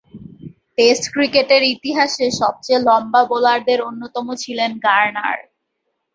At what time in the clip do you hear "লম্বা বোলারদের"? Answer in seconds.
2.87-3.79